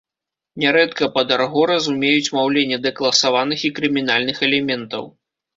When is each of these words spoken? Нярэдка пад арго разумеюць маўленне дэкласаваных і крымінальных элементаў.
Нярэдка 0.61 1.09
пад 1.17 1.33
арго 1.35 1.61
разумеюць 1.73 2.33
маўленне 2.37 2.81
дэкласаваных 2.89 3.69
і 3.71 3.75
крымінальных 3.81 4.37
элементаў. 4.49 5.03